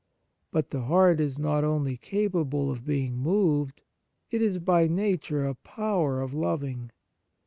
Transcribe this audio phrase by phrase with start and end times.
[0.49, 3.83] But the heart is not only capable of being moved:
[4.31, 6.91] it is, by nature, a power of loving.